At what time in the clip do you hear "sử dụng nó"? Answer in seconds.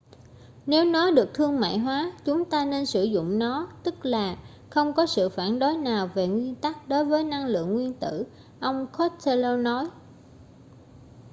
2.85-3.67